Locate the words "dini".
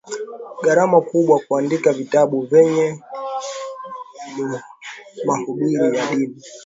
6.11-6.35